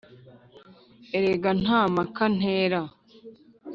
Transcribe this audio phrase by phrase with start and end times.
[1.17, 2.81] erega nta mpaka ntera...